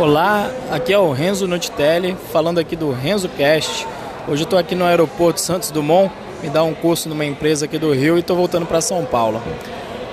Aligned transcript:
Olá, 0.00 0.50
aqui 0.70 0.94
é 0.94 0.98
o 0.98 1.12
Renzo 1.12 1.46
Nutitelli, 1.46 2.16
falando 2.32 2.58
aqui 2.58 2.74
do 2.74 2.90
Renzo 2.90 3.28
Cast. 3.28 3.86
Hoje 4.26 4.40
eu 4.40 4.44
estou 4.44 4.58
aqui 4.58 4.74
no 4.74 4.86
aeroporto 4.86 5.38
Santos 5.42 5.70
Dumont, 5.70 6.10
me 6.42 6.48
dá 6.48 6.62
um 6.62 6.72
curso 6.72 7.06
numa 7.06 7.26
empresa 7.26 7.66
aqui 7.66 7.76
do 7.76 7.92
Rio 7.92 8.16
e 8.16 8.20
estou 8.20 8.34
voltando 8.34 8.64
para 8.64 8.80
São 8.80 9.04
Paulo. 9.04 9.42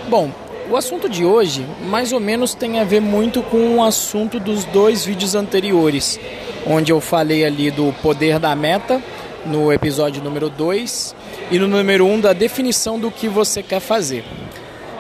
Bom, 0.10 0.30
o 0.70 0.76
assunto 0.76 1.08
de 1.08 1.24
hoje 1.24 1.66
mais 1.90 2.12
ou 2.12 2.20
menos 2.20 2.54
tem 2.54 2.82
a 2.82 2.84
ver 2.84 3.00
muito 3.00 3.42
com 3.42 3.78
o 3.78 3.82
assunto 3.82 4.42
dos 4.42 4.66
dois 4.66 5.06
vídeos 5.06 5.36
anteriores, 5.36 6.20
onde 6.68 6.92
eu 6.92 7.00
falei 7.00 7.46
ali 7.46 7.72
do 7.72 7.94
poder 8.02 8.40
da 8.40 8.54
meta 8.58 9.02
no 9.46 9.72
episódio 9.72 10.22
número 10.22 10.50
2 10.50 11.16
e 11.50 11.58
no 11.58 11.66
número 11.66 12.06
1 12.06 12.14
um, 12.14 12.20
da 12.20 12.34
definição 12.34 13.00
do 13.00 13.10
que 13.10 13.30
você 13.30 13.64
quer 13.64 13.80
fazer. 13.80 14.26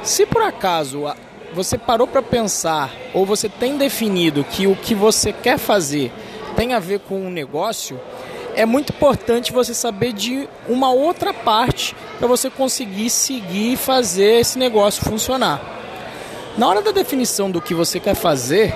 Se 0.01 0.25
por 0.25 0.43
acaso 0.43 1.03
você 1.53 1.77
parou 1.77 2.07
para 2.07 2.21
pensar 2.21 2.91
ou 3.13 3.25
você 3.25 3.49
tem 3.49 3.77
definido 3.77 4.43
que 4.43 4.67
o 4.67 4.75
que 4.75 4.93
você 4.93 5.31
quer 5.31 5.57
fazer 5.57 6.11
tem 6.55 6.73
a 6.73 6.79
ver 6.79 6.99
com 6.99 7.19
um 7.19 7.29
negócio, 7.29 7.99
é 8.55 8.65
muito 8.65 8.91
importante 8.91 9.53
você 9.53 9.73
saber 9.73 10.11
de 10.13 10.49
uma 10.67 10.91
outra 10.91 11.31
parte 11.31 11.95
para 12.17 12.27
você 12.27 12.49
conseguir 12.49 13.11
seguir 13.11 13.73
e 13.73 13.77
fazer 13.77 14.39
esse 14.39 14.57
negócio 14.57 15.03
funcionar. 15.03 15.61
Na 16.57 16.67
hora 16.67 16.81
da 16.81 16.91
definição 16.91 17.51
do 17.51 17.61
que 17.61 17.75
você 17.75 17.99
quer 17.99 18.15
fazer, 18.15 18.73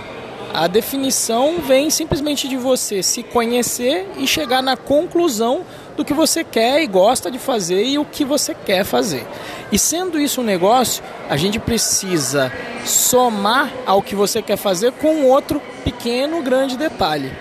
a 0.54 0.68
definição 0.68 1.60
vem 1.60 1.90
simplesmente 1.90 2.48
de 2.48 2.58
você 2.58 3.02
se 3.02 3.24
conhecer 3.24 4.08
e 4.18 4.28
chegar 4.28 4.62
na 4.62 4.78
conclusão 4.78 5.66
do 6.02 6.06
que 6.06 6.14
você 6.16 6.44
quer 6.44 6.82
e 6.82 6.88
gosta 6.88 7.30
de 7.30 7.38
fazer 7.38 7.84
e 7.84 8.00
o 8.00 8.04
que 8.04 8.26
você 8.26 8.56
quer 8.56 8.84
fazer. 8.84 9.24
E 9.72 9.78
sendo 9.78 10.20
isso 10.20 10.42
um 10.42 10.44
negócio, 10.44 11.04
a 11.30 11.38
gente 11.38 11.60
precisa 11.60 12.52
somar 12.84 13.72
ao 13.86 14.02
que 14.02 14.16
você 14.16 14.42
quer 14.42 14.58
fazer 14.58 14.92
com 14.94 15.26
outro 15.26 15.62
pequeno, 15.84 16.42
grande 16.42 16.76
detalhe, 16.76 17.32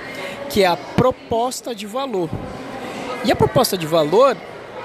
que 0.51 0.63
é 0.63 0.67
a 0.67 0.77
proposta 0.77 1.75
de 1.75 1.87
valor. 1.87 2.29
E 3.25 3.33
a 3.33 3.37
proposta 3.37 3.79
de 3.79 3.87
valor 3.87 4.37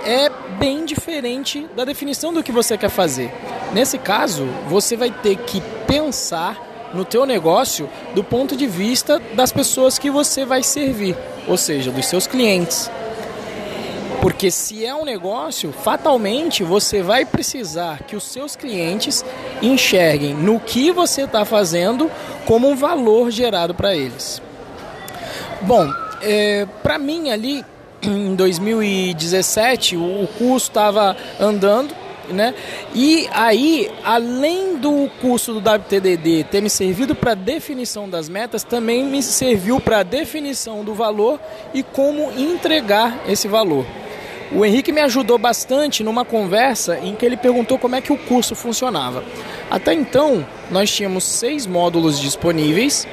é 0.06 0.30
bem 0.58 0.86
diferente 0.86 1.68
da 1.76 1.84
definição 1.84 2.34
do 2.34 2.42
que 2.42 2.54
você 2.54 2.78
quer 2.78 2.90
fazer. 2.90 3.30
Nesse 3.74 3.98
caso, 3.98 4.46
você 4.70 4.96
vai 4.96 5.12
ter 5.12 5.36
que 5.36 5.62
pensar 5.86 6.58
no 6.94 7.04
teu 7.04 7.26
negócio 7.26 7.90
do 8.14 8.24
ponto 8.24 8.56
de 8.56 8.68
vista 8.68 9.20
das 9.34 9.52
pessoas 9.52 10.00
que 10.00 10.10
você 10.10 10.46
vai 10.46 10.64
servir, 10.64 11.18
ou 11.46 11.58
seja, 11.58 11.92
dos 11.92 12.06
seus 12.06 12.26
clientes. 12.26 12.90
Porque 14.26 14.50
se 14.50 14.84
é 14.84 14.96
um 14.96 15.06
negócio, 15.06 15.72
fatalmente 15.72 16.64
você 16.64 17.04
vai 17.04 17.26
precisar 17.26 18.02
que 18.08 18.16
os 18.16 18.24
seus 18.24 18.56
clientes 18.56 19.24
enxerguem 19.62 20.34
no 20.34 20.60
que 20.60 20.92
você 20.92 21.26
está 21.26 21.46
fazendo 21.46 22.10
como 22.44 22.68
um 22.68 22.76
valor 22.76 23.30
gerado 23.30 23.76
para 23.76 23.96
eles. 23.96 24.42
Bom, 25.62 25.94
é, 26.24 26.66
para 26.82 26.98
mim 26.98 27.30
ali 27.30 27.64
em 28.02 28.34
2017 28.34 29.96
o 29.96 30.28
curso 30.40 30.70
estava 30.70 31.16
andando 31.40 31.94
né? 32.28 32.56
E 32.96 33.30
aí, 33.32 33.92
além 34.04 34.78
do 34.78 35.08
curso 35.22 35.54
do 35.54 35.60
WTDD 35.60 36.46
ter 36.46 36.60
me 36.60 36.72
servido 36.72 37.14
para 37.14 37.36
definição 37.36 38.10
das 38.10 38.28
metas, 38.28 38.64
também 38.64 39.06
me 39.06 39.22
serviu 39.22 39.80
para 39.80 40.02
definição 40.02 40.84
do 40.84 40.96
valor 40.96 41.40
e 41.72 41.84
como 41.84 42.32
entregar 42.32 43.20
esse 43.28 43.48
valor. 43.48 43.86
O 44.56 44.64
Henrique 44.64 44.94
me 44.94 45.02
ajudou 45.02 45.38
bastante 45.38 46.02
numa 46.02 46.24
conversa 46.24 46.98
em 47.00 47.14
que 47.14 47.26
ele 47.26 47.36
perguntou 47.36 47.78
como 47.78 47.98
é 47.98 48.00
que 48.00 48.14
o 48.14 48.18
curso 48.18 48.56
funcionava. 48.56 49.22
Até 49.70 49.94
então, 49.94 50.48
nós 50.72 50.90
tínhamos 50.90 51.26
seis 51.26 51.68
módulos 51.68 52.18
disponíveis, 52.18 53.06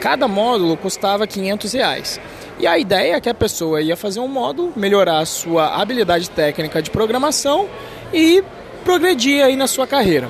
cada 0.00 0.26
módulo 0.26 0.76
custava 0.76 1.24
500 1.24 1.72
reais. 1.72 2.20
E 2.58 2.66
a 2.66 2.76
ideia 2.76 3.14
é 3.14 3.20
que 3.20 3.28
a 3.28 3.34
pessoa 3.34 3.80
ia 3.80 3.96
fazer 3.96 4.18
um 4.18 4.26
módulo, 4.26 4.72
melhorar 4.74 5.20
a 5.20 5.24
sua 5.24 5.80
habilidade 5.80 6.28
técnica 6.30 6.82
de 6.82 6.90
programação 6.90 7.68
e 8.12 8.42
progredir 8.84 9.44
aí 9.44 9.54
na 9.54 9.68
sua 9.68 9.86
carreira. 9.86 10.28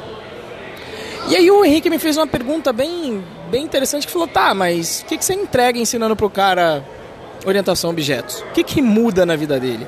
E 1.31 1.37
aí 1.37 1.51
o 1.51 1.65
Henrique 1.65 1.89
me 1.89 1.99
fez 1.99 2.19
uma 2.19 2.27
pergunta 2.27 2.75
bem, 2.75 3.25
bem 3.51 3.65
interessante 3.65 4.07
que 4.07 4.13
falou, 4.13 4.29
tá, 4.29 4.53
mas 4.53 5.01
o 5.01 5.07
que, 5.07 5.17
que 5.17 5.25
você 5.25 5.33
entrega 5.33 5.79
ensinando 5.79 6.15
pro 6.15 6.29
cara 6.29 6.85
orientação 7.47 7.89
a 7.89 7.93
objetos? 7.95 8.41
O 8.41 8.53
que, 8.53 8.63
que 8.63 8.83
muda 8.83 9.25
na 9.25 9.35
vida 9.35 9.59
dele? 9.59 9.87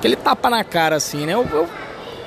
Aquele 0.00 0.16
tapa 0.16 0.48
na 0.48 0.64
cara 0.64 0.96
assim, 0.96 1.26
né? 1.26 1.34
Eu, 1.34 1.46
eu 1.52 1.68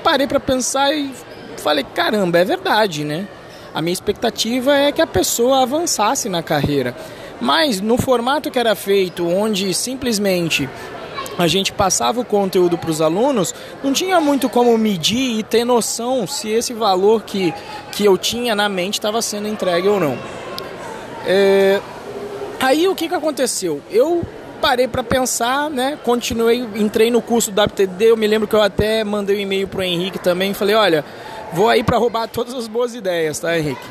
parei 0.03 0.28
para 0.28 0.39
pensar 0.39 0.94
e 0.94 1.11
falei, 1.57 1.84
caramba, 1.84 2.38
é 2.38 2.45
verdade, 2.45 3.03
né? 3.03 3.28
A 3.73 3.81
minha 3.81 3.94
expectativa 3.94 4.78
é 4.78 4.91
que 4.91 5.01
a 5.01 5.07
pessoa 5.07 5.63
avançasse 5.63 6.29
na 6.29 6.44
carreira. 6.44 6.95
Mas 7.41 7.81
no 7.81 7.97
formato 7.97 8.51
que 8.51 8.59
era 8.59 8.75
feito, 8.75 9.28
onde 9.28 9.73
simplesmente 9.73 10.69
a 11.35 11.47
gente 11.47 11.73
passava 11.73 12.22
o 12.22 12.23
conteúdo 12.23 12.78
para 12.78 12.91
os 12.91 13.01
alunos, 13.01 13.56
não 13.84 13.91
tinha 13.91 14.22
muito 14.22 14.47
como 14.47 14.78
medir 14.78 15.40
e 15.40 15.41
ter 15.41 15.66
noção 15.66 16.28
se 16.28 16.50
esse 16.50 16.75
valor 16.75 17.23
que, 17.23 17.51
que 17.91 18.05
eu 18.05 18.19
tinha 18.19 18.53
na 18.53 18.69
mente 18.69 19.00
estava 19.00 19.19
sendo 19.19 19.47
entregue 19.47 19.88
ou 19.88 20.00
não. 20.00 20.16
É... 21.25 21.81
Aí 22.59 22.88
o 22.88 22.94
que, 22.94 23.09
que 23.09 23.16
aconteceu? 23.16 23.81
Eu 23.90 24.23
parei 24.63 24.88
para 24.88 25.03
pensar, 25.03 25.69
né? 25.69 26.00
Continuei, 26.06 26.66
entrei 26.75 27.12
no 27.12 27.22
curso 27.22 27.51
do 27.51 27.62
WTD, 27.62 28.12
eu 28.12 28.16
me 28.16 28.25
lembro 28.25 28.47
que 28.47 28.56
eu 28.56 28.62
até 28.62 29.03
mandei 29.03 29.35
um 29.35 29.40
e-mail 29.40 29.68
pro 29.68 29.84
Henrique 29.84 30.18
também, 30.18 30.53
falei, 30.53 30.74
olha, 30.74 31.03
vou 31.51 31.68
aí 31.68 31.84
para 31.84 31.97
roubar 31.97 32.29
todas 32.29 32.53
as 32.53 32.66
boas 32.66 32.96
ideias, 32.96 33.40
tá, 33.40 33.59
Henrique? 33.59 33.85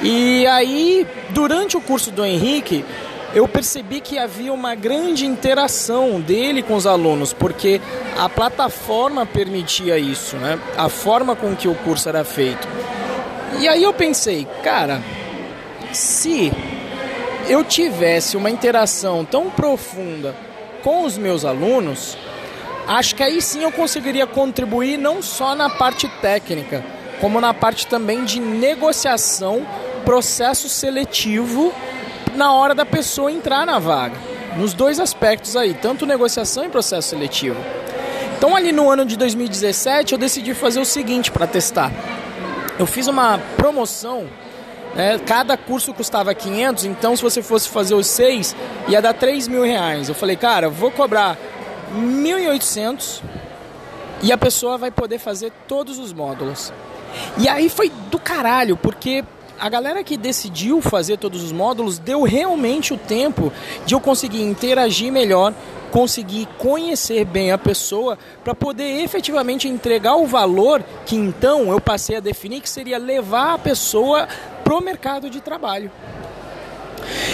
E 0.00 0.46
aí, 0.46 1.06
durante 1.30 1.76
o 1.76 1.82
curso 1.82 2.10
do 2.10 2.24
Henrique, 2.24 2.82
eu 3.34 3.46
percebi 3.46 4.00
que 4.00 4.16
havia 4.16 4.54
uma 4.54 4.74
grande 4.74 5.26
interação 5.26 6.18
dele 6.18 6.62
com 6.62 6.76
os 6.76 6.86
alunos, 6.86 7.34
porque 7.34 7.78
a 8.16 8.26
plataforma 8.26 9.26
permitia 9.26 9.98
isso, 9.98 10.36
né? 10.36 10.58
A 10.78 10.88
forma 10.88 11.36
com 11.36 11.54
que 11.54 11.68
o 11.68 11.74
curso 11.74 12.08
era 12.08 12.24
feito. 12.24 12.66
E 13.60 13.68
aí 13.68 13.82
eu 13.82 13.92
pensei, 13.92 14.48
cara, 14.64 15.02
se 15.92 16.50
eu 17.48 17.62
tivesse 17.62 18.36
uma 18.36 18.50
interação 18.50 19.24
tão 19.24 19.50
profunda 19.50 20.34
com 20.82 21.04
os 21.04 21.16
meus 21.16 21.44
alunos, 21.44 22.16
acho 22.86 23.14
que 23.14 23.22
aí 23.22 23.40
sim 23.40 23.62
eu 23.62 23.72
conseguiria 23.72 24.26
contribuir 24.26 24.96
não 24.96 25.22
só 25.22 25.54
na 25.54 25.70
parte 25.70 26.08
técnica, 26.20 26.84
como 27.20 27.40
na 27.40 27.54
parte 27.54 27.86
também 27.86 28.24
de 28.24 28.40
negociação, 28.40 29.66
processo 30.04 30.68
seletivo 30.68 31.72
na 32.34 32.52
hora 32.52 32.74
da 32.74 32.84
pessoa 32.84 33.32
entrar 33.32 33.64
na 33.64 33.78
vaga. 33.78 34.16
Nos 34.56 34.72
dois 34.72 34.98
aspectos 35.00 35.56
aí, 35.56 35.74
tanto 35.74 36.06
negociação 36.06 36.64
e 36.64 36.68
processo 36.68 37.10
seletivo. 37.10 37.56
Então, 38.36 38.54
ali 38.54 38.72
no 38.72 38.90
ano 38.90 39.04
de 39.04 39.16
2017, 39.16 40.12
eu 40.12 40.18
decidi 40.18 40.54
fazer 40.54 40.80
o 40.80 40.84
seguinte 40.84 41.30
para 41.30 41.46
testar. 41.46 41.90
Eu 42.78 42.86
fiz 42.86 43.06
uma 43.06 43.38
promoção, 43.56 44.26
né? 44.96 45.18
cada 45.18 45.56
curso 45.56 45.92
custava 45.92 46.34
500, 46.34 46.86
então 46.86 47.14
se 47.14 47.22
você 47.22 47.42
fosse 47.42 47.68
fazer 47.68 47.94
os 47.94 48.06
seis, 48.06 48.56
ia 48.88 49.00
dar 49.00 49.12
3 49.12 49.46
mil 49.46 49.62
reais. 49.62 50.08
Eu 50.08 50.14
falei, 50.14 50.36
cara, 50.36 50.68
vou 50.68 50.90
cobrar 50.90 51.36
1.800 51.94 53.20
e 54.22 54.32
a 54.32 54.38
pessoa 54.38 54.78
vai 54.78 54.90
poder 54.90 55.18
fazer 55.18 55.52
todos 55.68 55.98
os 55.98 56.12
módulos. 56.12 56.72
E 57.38 57.48
aí 57.48 57.68
foi 57.68 57.90
do 58.10 58.18
caralho, 58.18 58.76
porque 58.76 59.22
a 59.58 59.68
galera 59.68 60.04
que 60.04 60.16
decidiu 60.16 60.80
fazer 60.82 61.16
todos 61.16 61.42
os 61.42 61.52
módulos 61.52 61.98
deu 61.98 62.22
realmente 62.22 62.92
o 62.92 62.98
tempo 62.98 63.52
de 63.84 63.94
eu 63.94 64.00
conseguir 64.00 64.42
interagir 64.42 65.10
melhor, 65.10 65.54
conseguir 65.90 66.46
conhecer 66.58 67.24
bem 67.24 67.50
a 67.52 67.58
pessoa 67.58 68.18
para 68.44 68.54
poder 68.54 69.02
efetivamente 69.02 69.68
entregar 69.68 70.16
o 70.16 70.26
valor 70.26 70.84
que 71.06 71.16
então 71.16 71.70
eu 71.70 71.80
passei 71.80 72.16
a 72.16 72.20
definir 72.20 72.60
que 72.60 72.68
seria 72.68 72.98
levar 72.98 73.54
a 73.54 73.58
pessoa 73.58 74.28
pro 74.66 74.80
mercado 74.80 75.30
de 75.30 75.40
trabalho. 75.40 75.92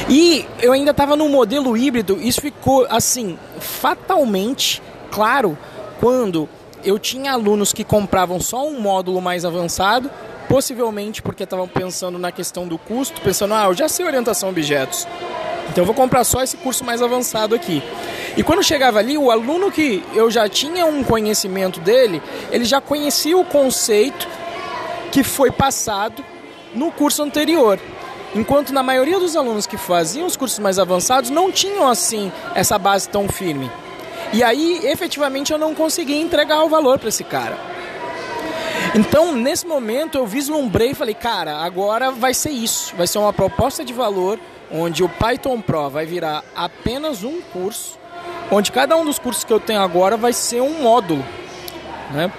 E 0.06 0.46
eu 0.60 0.70
ainda 0.70 0.90
estava 0.90 1.16
no 1.16 1.30
modelo 1.30 1.74
híbrido, 1.74 2.20
isso 2.20 2.42
ficou 2.42 2.86
assim, 2.90 3.38
fatalmente 3.58 4.82
claro 5.10 5.56
quando 5.98 6.46
eu 6.84 6.98
tinha 6.98 7.32
alunos 7.32 7.72
que 7.72 7.84
compravam 7.84 8.38
só 8.38 8.66
um 8.66 8.78
módulo 8.78 9.22
mais 9.22 9.46
avançado 9.46 10.10
possivelmente 10.46 11.22
porque 11.22 11.44
estavam 11.44 11.66
pensando 11.66 12.18
na 12.18 12.30
questão 12.30 12.68
do 12.68 12.76
custo, 12.76 13.18
pensando, 13.22 13.54
ah, 13.54 13.64
eu 13.64 13.74
já 13.74 13.88
sei 13.88 14.04
orientação 14.04 14.50
a 14.50 14.52
objetos, 14.52 15.08
então 15.70 15.82
eu 15.82 15.86
vou 15.86 15.94
comprar 15.94 16.24
só 16.24 16.42
esse 16.42 16.58
curso 16.58 16.84
mais 16.84 17.00
avançado 17.00 17.54
aqui. 17.54 17.82
E 18.36 18.42
quando 18.42 18.62
chegava 18.62 18.98
ali, 18.98 19.16
o 19.16 19.30
aluno 19.30 19.72
que 19.72 20.04
eu 20.14 20.30
já 20.30 20.46
tinha 20.50 20.84
um 20.84 21.02
conhecimento 21.02 21.80
dele, 21.80 22.20
ele 22.50 22.66
já 22.66 22.78
conhecia 22.78 23.38
o 23.38 23.44
conceito 23.44 24.28
que 25.10 25.24
foi 25.24 25.50
passado 25.50 26.22
no 26.74 26.90
curso 26.90 27.22
anterior. 27.22 27.78
Enquanto 28.34 28.72
na 28.72 28.82
maioria 28.82 29.18
dos 29.18 29.36
alunos 29.36 29.66
que 29.66 29.76
faziam 29.76 30.26
os 30.26 30.36
cursos 30.36 30.58
mais 30.58 30.78
avançados 30.78 31.28
não 31.28 31.52
tinham 31.52 31.86
assim 31.86 32.32
essa 32.54 32.78
base 32.78 33.08
tão 33.08 33.28
firme. 33.28 33.70
E 34.32 34.42
aí, 34.42 34.80
efetivamente, 34.84 35.52
eu 35.52 35.58
não 35.58 35.74
conseguia 35.74 36.18
entregar 36.18 36.64
o 36.64 36.68
valor 36.68 36.98
para 36.98 37.10
esse 37.10 37.22
cara. 37.22 37.58
Então, 38.94 39.34
nesse 39.34 39.66
momento, 39.66 40.16
eu 40.16 40.26
vislumbrei 40.26 40.90
e 40.90 40.94
falei, 40.94 41.14
cara, 41.14 41.58
agora 41.58 42.10
vai 42.10 42.32
ser 42.32 42.50
isso. 42.50 42.94
Vai 42.96 43.06
ser 43.06 43.18
uma 43.18 43.32
proposta 43.32 43.84
de 43.84 43.92
valor 43.92 44.38
onde 44.70 45.04
o 45.04 45.08
Python 45.08 45.60
Pro 45.60 45.90
vai 45.90 46.06
virar 46.06 46.42
apenas 46.56 47.22
um 47.22 47.42
curso, 47.52 47.98
onde 48.50 48.72
cada 48.72 48.96
um 48.96 49.04
dos 49.04 49.18
cursos 49.18 49.44
que 49.44 49.52
eu 49.52 49.60
tenho 49.60 49.80
agora 49.80 50.16
vai 50.16 50.32
ser 50.32 50.62
um 50.62 50.82
módulo. 50.82 51.24
Né? 52.10 52.32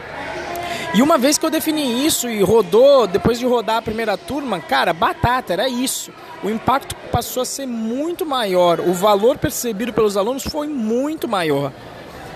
E 0.96 1.02
uma 1.02 1.18
vez 1.18 1.40
que 1.40 1.46
eu 1.46 1.50
defini 1.50 2.06
isso 2.06 2.30
e 2.30 2.44
rodou, 2.44 3.08
depois 3.08 3.40
de 3.40 3.48
rodar 3.48 3.78
a 3.78 3.82
primeira 3.82 4.16
turma, 4.16 4.60
cara, 4.60 4.94
batata, 4.94 5.52
era 5.52 5.68
isso. 5.68 6.12
O 6.44 6.50
impacto 6.52 6.96
passou 7.12 7.42
a 7.42 7.46
ser 7.46 7.66
muito 7.66 8.28
maior, 8.28 8.80
o 8.80 8.94
valor 8.94 9.40
percebido 9.40 9.92
pelos 9.92 10.16
alunos 10.16 10.44
foi 10.44 10.68
muito 10.68 11.28
maior. 11.28 11.72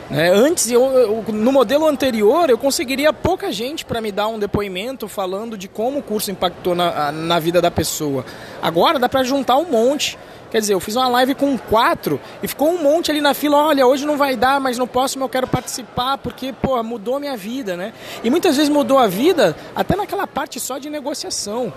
É, 0.10 0.30
antes, 0.30 0.72
eu, 0.72 0.84
eu, 0.86 1.26
no 1.34 1.52
modelo 1.52 1.86
anterior, 1.86 2.50
eu 2.50 2.58
conseguiria 2.58 3.12
pouca 3.12 3.52
gente 3.52 3.86
para 3.86 4.00
me 4.00 4.12
dar 4.12 4.28
um 4.30 4.40
depoimento 4.40 5.08
falando 5.08 5.58
de 5.58 5.68
como 5.68 6.00
o 6.00 6.02
curso 6.02 6.32
impactou 6.32 6.74
na, 6.74 7.12
na 7.12 7.40
vida 7.40 7.62
da 7.62 7.70
pessoa. 7.70 8.26
Agora 8.62 8.98
dá 8.98 9.08
para 9.08 9.22
juntar 9.24 9.58
um 9.58 9.66
monte. 9.66 10.18
Quer 10.50 10.62
dizer, 10.62 10.74
eu 10.74 10.80
fiz 10.80 10.96
uma 10.96 11.08
live 11.10 11.36
com 11.36 11.58
quatro 11.58 12.20
e 12.42 12.48
ficou 12.48 12.70
um 12.70 12.82
monte 12.82 13.12
ali 13.12 13.20
na 13.20 13.34
fila. 13.34 13.58
Olha, 13.58 13.86
hoje 13.86 14.06
não 14.06 14.18
vai 14.18 14.36
dar, 14.36 14.60
mas 14.60 14.78
no 14.78 14.88
próximo 14.88 15.26
eu 15.26 15.30
quero 15.30 15.48
participar 15.48 16.18
porque, 16.18 16.54
pô, 16.54 16.82
mudou 16.84 17.20
minha 17.20 17.36
vida, 17.36 17.76
né? 17.76 17.94
E 18.24 18.30
muitas 18.30 18.56
vezes 18.56 18.70
mudou 18.70 18.98
a 18.98 19.08
vida 19.08 19.56
até 19.76 19.96
naquela 19.96 20.26
parte 20.26 20.60
só 20.60 20.78
de 20.78 20.90
negociação. 20.90 21.74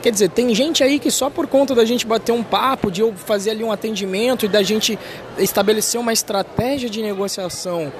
Quer 0.00 0.12
dizer, 0.12 0.28
tem 0.28 0.54
gente 0.54 0.84
aí 0.84 0.98
que 0.98 1.10
só 1.10 1.30
por 1.30 1.46
conta 1.46 1.74
da 1.74 1.84
gente 1.84 2.06
bater 2.06 2.30
um 2.30 2.42
papo, 2.42 2.90
de 2.90 3.00
eu 3.00 3.14
fazer 3.14 3.52
ali 3.52 3.64
um 3.64 3.72
atendimento 3.72 4.44
e 4.44 4.48
da 4.48 4.62
gente 4.62 4.98
estabelecer 5.38 5.98
uma 5.98 6.12
estratégia 6.12 6.90
de 6.90 7.00
negociação 7.00 7.90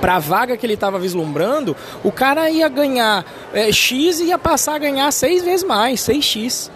para 0.00 0.16
a 0.16 0.18
vaga 0.18 0.56
que 0.56 0.66
ele 0.66 0.74
estava 0.74 0.98
vislumbrando, 0.98 1.76
o 2.02 2.12
cara 2.12 2.50
ia 2.50 2.68
ganhar 2.68 3.24
é, 3.52 3.70
X 3.72 4.20
e 4.20 4.24
ia 4.24 4.38
passar 4.38 4.74
a 4.74 4.78
ganhar 4.78 5.10
seis 5.12 5.42
vezes 5.42 5.64
mais, 5.64 6.00
6X. 6.00 6.70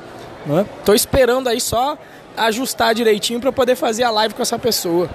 Estou 0.47 0.55
né? 0.55 0.95
esperando 0.95 1.49
aí 1.49 1.61
só 1.61 1.99
ajustar 2.37 2.95
direitinho 2.95 3.41
para 3.41 3.53
poder 3.53 3.77
fazer 3.77 4.05
a 4.05 4.11
live 4.11 4.35
com 4.35 4.43
essa 4.43 4.59
pessoa. 4.59 5.09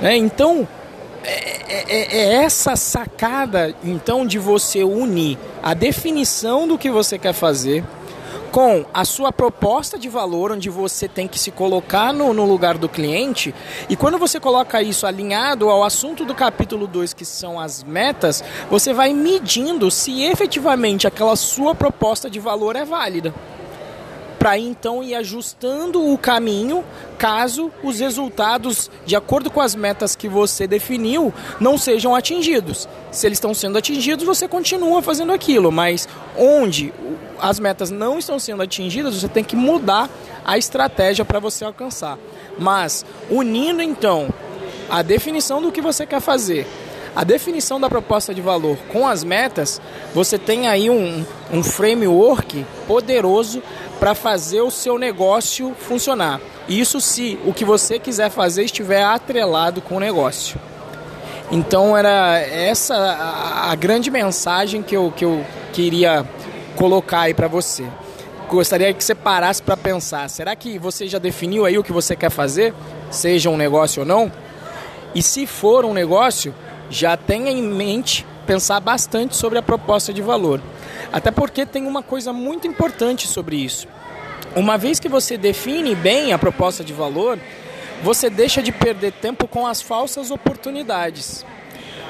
Né? 0.00 0.16
Então, 0.16 0.66
é, 1.24 1.64
é, 1.68 2.18
é, 2.18 2.34
essa 2.44 2.76
sacada 2.76 3.74
então 3.82 4.24
de 4.26 4.38
você 4.38 4.84
unir 4.84 5.36
a 5.62 5.74
definição 5.74 6.68
do 6.68 6.78
que 6.78 6.90
você 6.90 7.18
quer 7.18 7.32
fazer 7.32 7.84
com 8.52 8.86
a 8.94 9.04
sua 9.04 9.32
proposta 9.32 9.98
de 9.98 10.08
valor, 10.08 10.52
onde 10.52 10.70
você 10.70 11.06
tem 11.08 11.28
que 11.28 11.38
se 11.38 11.50
colocar 11.50 12.12
no, 12.12 12.32
no 12.32 12.46
lugar 12.46 12.78
do 12.78 12.88
cliente, 12.88 13.54
e 13.86 13.96
quando 13.96 14.16
você 14.16 14.40
coloca 14.40 14.80
isso 14.80 15.06
alinhado 15.06 15.68
ao 15.68 15.84
assunto 15.84 16.24
do 16.24 16.34
capítulo 16.34 16.86
2, 16.86 17.12
que 17.12 17.24
são 17.24 17.60
as 17.60 17.82
metas, 17.82 18.42
você 18.70 18.94
vai 18.94 19.12
medindo 19.12 19.90
se 19.90 20.22
efetivamente 20.22 21.06
aquela 21.06 21.36
sua 21.36 21.74
proposta 21.74 22.30
de 22.30 22.40
valor 22.40 22.76
é 22.76 22.84
válida 22.84 23.34
para 24.46 24.60
então 24.60 25.02
ir 25.02 25.12
ajustando 25.16 26.12
o 26.12 26.16
caminho 26.16 26.84
caso 27.18 27.68
os 27.82 27.98
resultados, 27.98 28.88
de 29.04 29.16
acordo 29.16 29.50
com 29.50 29.60
as 29.60 29.74
metas 29.74 30.14
que 30.14 30.28
você 30.28 30.68
definiu, 30.68 31.34
não 31.58 31.76
sejam 31.76 32.14
atingidos. 32.14 32.88
Se 33.10 33.26
eles 33.26 33.38
estão 33.38 33.52
sendo 33.52 33.76
atingidos, 33.76 34.24
você 34.24 34.46
continua 34.46 35.02
fazendo 35.02 35.32
aquilo, 35.32 35.72
mas 35.72 36.08
onde 36.38 36.94
as 37.40 37.58
metas 37.58 37.90
não 37.90 38.20
estão 38.20 38.38
sendo 38.38 38.62
atingidas, 38.62 39.16
você 39.16 39.26
tem 39.26 39.42
que 39.42 39.56
mudar 39.56 40.08
a 40.44 40.56
estratégia 40.56 41.24
para 41.24 41.40
você 41.40 41.64
alcançar. 41.64 42.16
Mas 42.56 43.04
unindo 43.28 43.82
então 43.82 44.28
a 44.88 45.02
definição 45.02 45.60
do 45.60 45.72
que 45.72 45.80
você 45.80 46.06
quer 46.06 46.20
fazer 46.20 46.68
a 47.16 47.24
definição 47.24 47.80
da 47.80 47.88
proposta 47.88 48.34
de 48.34 48.42
valor 48.42 48.76
com 48.92 49.08
as 49.08 49.24
metas, 49.24 49.80
você 50.14 50.38
tem 50.38 50.68
aí 50.68 50.90
um, 50.90 51.24
um 51.50 51.62
framework 51.62 52.66
poderoso 52.86 53.62
para 53.98 54.14
fazer 54.14 54.60
o 54.60 54.70
seu 54.70 54.98
negócio 54.98 55.74
funcionar. 55.78 56.40
Isso 56.68 57.00
se 57.00 57.38
o 57.44 57.52
que 57.52 57.64
você 57.64 57.98
quiser 57.98 58.30
fazer 58.30 58.64
estiver 58.64 59.02
atrelado 59.02 59.80
com 59.80 59.96
o 59.96 60.00
negócio. 60.00 60.58
Então 61.50 61.96
era 61.96 62.38
essa 62.38 62.96
a, 62.96 63.74
grande 63.76 64.10
mensagem 64.10 64.82
que 64.82 64.96
eu, 64.96 65.12
que 65.14 65.24
eu 65.24 65.44
queria 65.72 66.26
colocar 66.74 67.20
aí 67.20 67.34
para 67.34 67.46
você. 67.46 67.84
Gostaria 68.48 68.92
que 68.92 69.02
você 69.02 69.14
parasse 69.14 69.62
para 69.62 69.76
pensar. 69.76 70.28
Será 70.28 70.54
que 70.56 70.78
você 70.78 71.06
já 71.06 71.18
definiu 71.18 71.64
aí 71.64 71.78
o 71.78 71.84
que 71.84 71.92
você 71.92 72.16
quer 72.16 72.30
fazer, 72.30 72.74
seja 73.10 73.48
um 73.48 73.56
negócio 73.56 74.00
ou 74.00 74.06
não? 74.06 74.30
E 75.14 75.22
se 75.22 75.46
for 75.46 75.84
um 75.84 75.94
negócio, 75.94 76.54
já 76.90 77.16
tenha 77.16 77.50
em 77.50 77.62
mente 77.62 78.26
pensar 78.46 78.80
bastante 78.80 79.36
sobre 79.36 79.58
a 79.58 79.62
proposta 79.62 80.12
de 80.12 80.22
valor. 80.22 80.60
Até 81.12 81.30
porque 81.30 81.64
tem 81.64 81.86
uma 81.86 82.02
coisa 82.02 82.32
muito 82.32 82.66
importante 82.66 83.26
sobre 83.26 83.56
isso. 83.56 83.88
Uma 84.54 84.78
vez 84.78 84.98
que 84.98 85.08
você 85.08 85.36
define 85.36 85.94
bem 85.94 86.32
a 86.32 86.38
proposta 86.38 86.82
de 86.82 86.92
valor, 86.92 87.38
você 88.02 88.28
deixa 88.30 88.62
de 88.62 88.72
perder 88.72 89.12
tempo 89.12 89.46
com 89.46 89.66
as 89.66 89.80
falsas 89.82 90.30
oportunidades. 90.30 91.44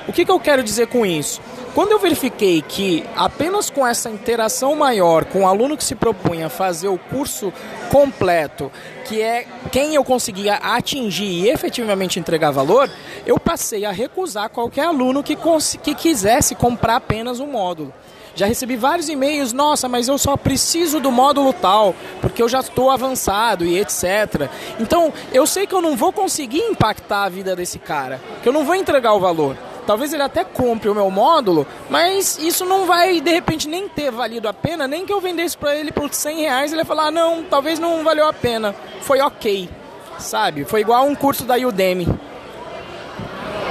O 0.09 0.13
que, 0.13 0.25
que 0.25 0.31
eu 0.31 0.39
quero 0.39 0.63
dizer 0.63 0.87
com 0.87 1.05
isso? 1.05 1.41
Quando 1.75 1.91
eu 1.93 1.99
verifiquei 1.99 2.63
que 2.63 3.05
apenas 3.17 3.69
com 3.69 3.87
essa 3.87 4.09
interação 4.09 4.75
maior 4.77 5.25
com 5.25 5.43
o 5.43 5.47
aluno 5.47 5.77
que 5.77 5.85
se 5.85 5.95
propunha 5.95 6.49
fazer 6.49 6.89
o 6.89 6.97
curso 6.97 7.53
completo, 7.91 8.71
que 9.05 9.21
é 9.21 9.47
quem 9.73 9.95
eu 9.95 10.05
conseguia 10.05 10.55
atingir 10.55 11.25
e 11.27 11.49
efetivamente 11.51 12.21
entregar 12.21 12.53
valor, 12.53 12.89
eu 13.27 13.39
passei 13.39 13.85
a 13.85 13.91
recusar 13.91 14.49
qualquer 14.49 14.87
aluno 14.87 15.23
que, 15.23 15.37
que 15.83 15.95
quisesse 15.95 16.55
comprar 16.55 16.97
apenas 16.97 17.41
um 17.41 17.49
módulo. 17.49 17.93
Já 18.37 18.45
recebi 18.45 18.77
vários 18.77 19.09
e-mails, 19.09 19.55
nossa, 19.55 19.89
mas 19.89 20.09
eu 20.09 20.19
só 20.19 20.37
preciso 20.37 21.01
do 21.01 21.11
módulo 21.11 21.55
tal, 21.55 21.95
porque 22.21 22.43
eu 22.43 22.49
já 22.51 22.61
estou 22.61 22.91
avançado 22.91 23.65
e 23.65 23.79
etc. 23.79 24.51
Então, 24.79 25.11
eu 25.33 25.47
sei 25.47 25.67
que 25.67 25.75
eu 25.75 25.81
não 25.81 25.97
vou 25.97 26.13
conseguir 26.13 26.59
impactar 26.59 27.25
a 27.25 27.29
vida 27.31 27.57
desse 27.57 27.79
cara, 27.79 28.21
que 28.43 28.49
eu 28.49 28.53
não 28.53 28.63
vou 28.63 28.75
entregar 28.75 29.15
o 29.15 29.21
valor. 29.21 29.57
Talvez 29.87 30.13
ele 30.13 30.23
até 30.23 30.45
compre 30.45 30.91
o 30.91 30.95
meu 30.95 31.11
módulo, 31.11 31.67
mas 31.89 32.37
isso 32.39 32.67
não 32.67 32.85
vai 32.85 33.23
de 33.23 33.31
repente 33.31 33.69
nem 33.69 33.89
ter 33.89 34.11
valido 34.11 34.49
a 34.49 34.53
pena, 34.53 34.87
nem 34.87 35.07
que 35.07 35.13
eu 35.13 35.21
vendesse 35.21 35.57
para 35.57 35.75
ele 35.75 35.91
por 35.91 36.13
100 36.13 36.41
reais, 36.41 36.73
ele 36.73 36.83
vai 36.83 36.97
falar: 36.97 37.07
ah, 37.07 37.11
não, 37.11 37.43
talvez 37.43 37.79
não 37.79 38.05
valeu 38.05 38.27
a 38.29 38.35
pena, 38.35 38.75
foi 39.01 39.21
ok, 39.21 39.71
sabe? 40.19 40.65
Foi 40.67 40.83
igual 40.83 41.07
um 41.07 41.15
curso 41.15 41.45
da 41.45 41.55
Udemy. 41.57 42.07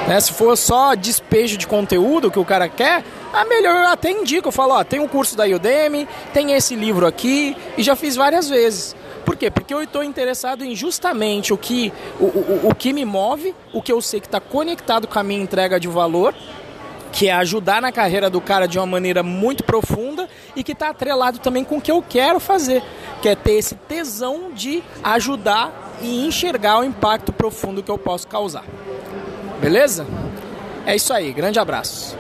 Né? 0.08 0.20
Se 0.20 0.34
for 0.34 0.56
só 0.56 0.96
despejo 0.96 1.58
de 1.58 1.68
conteúdo 1.68 2.30
que 2.30 2.40
o 2.40 2.46
cara 2.46 2.70
quer, 2.70 3.04
a 3.34 3.44
melhor 3.46 3.76
eu 3.76 3.90
até 3.90 4.12
indico, 4.12 4.48
eu 4.48 4.52
falo: 4.52 4.74
ó, 4.74 4.84
tem 4.84 5.00
um 5.00 5.08
curso 5.08 5.36
da 5.36 5.46
Udemy, 5.46 6.08
tem 6.34 6.54
esse 6.54 6.76
livro 6.76 7.06
aqui, 7.06 7.56
e 7.78 7.84
já 7.84 7.96
fiz 7.96 8.16
várias 8.16 8.50
vezes. 8.50 8.96
Por 9.26 9.36
quê? 9.36 9.50
Porque 9.50 9.74
eu 9.74 9.82
estou 9.82 10.04
interessado 10.04 10.64
em 10.64 10.76
justamente 10.76 11.52
o 11.52 11.58
que, 11.58 11.92
o, 12.20 12.26
o, 12.26 12.70
o 12.70 12.76
que 12.76 12.94
me 12.94 13.04
move, 13.04 13.56
o 13.74 13.82
que 13.82 13.92
eu 13.92 14.00
sei 14.00 14.20
que 14.20 14.28
está 14.28 14.40
conectado 14.40 15.08
com 15.08 15.18
a 15.18 15.24
minha 15.24 15.42
entrega 15.42 15.80
de 15.80 15.88
valor, 15.88 16.36
que 17.12 17.28
é 17.28 17.34
ajudar 17.34 17.82
na 17.82 17.92
carreira 17.92 18.30
do 18.30 18.40
cara 18.40 18.68
de 18.68 18.78
uma 18.78 18.86
maneira 18.86 19.24
muito 19.24 19.64
profunda 19.64 20.30
e 20.56 20.64
que 20.64 20.74
está 20.74 20.90
atrelado 20.90 21.40
também 21.40 21.64
com 21.64 21.78
o 21.78 21.82
que 21.82 21.92
eu 21.92 22.04
quero 22.08 22.40
fazer, 22.40 22.84
que 23.22 23.28
é 23.28 23.36
ter 23.36 23.54
esse 23.54 23.74
tesão 23.74 24.52
de 24.54 24.84
ajudar 25.04 25.96
e 26.02 26.28
enxergar 26.28 26.80
o 26.80 26.84
impacto 26.84 27.34
profundo 27.34 27.82
que 27.82 27.90
eu 27.90 27.98
posso 27.98 28.28
causar. 28.28 28.66
Beleza? 29.66 30.06
É 30.86 30.96
isso 30.96 31.12
aí, 31.12 31.34
grande 31.34 31.58
abraço. 31.58 32.16